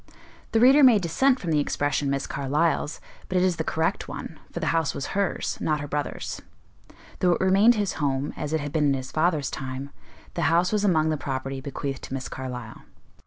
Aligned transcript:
The 0.51 0.59
reader 0.59 0.81
may 0.81 0.97
dissent 0.97 1.39
from 1.39 1.51
the 1.51 1.59
expression 1.59 2.09
"Miss 2.09 2.25
Carlyle's," 2.25 2.99
but 3.29 3.37
it 3.37 3.43
is 3.43 3.57
the 3.57 3.63
correct 3.63 4.07
one, 4.07 4.39
for 4.51 4.59
the 4.59 4.65
house 4.73 4.95
was 4.95 5.05
hers, 5.13 5.59
not 5.61 5.79
her 5.79 5.87
brother's; 5.87 6.41
though 7.19 7.33
it 7.33 7.39
remained 7.39 7.75
his 7.75 7.93
home, 8.01 8.33
as 8.35 8.51
it 8.51 8.61
had 8.61 8.71
been 8.71 8.85
in 8.85 8.93
his 8.95 9.11
father's 9.11 9.51
time, 9.51 9.91
the 10.33 10.41
house 10.49 10.71
was 10.71 10.83
among 10.83 11.09
the 11.11 11.17
property 11.17 11.61
bequeathed 11.61 12.01
to 12.05 12.15
Miss 12.15 12.29
Carlyle. 12.29 12.81